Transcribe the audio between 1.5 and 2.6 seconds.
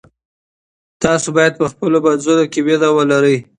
په خپلو منځونو کې